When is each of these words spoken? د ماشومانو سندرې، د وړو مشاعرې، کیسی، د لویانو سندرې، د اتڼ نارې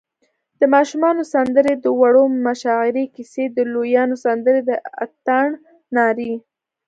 د 0.59 0.61
ماشومانو 0.75 1.21
سندرې، 1.33 1.73
د 1.83 1.85
وړو 1.99 2.23
مشاعرې، 2.47 3.05
کیسی، 3.15 3.45
د 3.55 3.57
لویانو 3.73 4.15
سندرې، 4.25 4.61
د 4.69 4.71
اتڼ 5.03 5.47
نارې 5.95 6.33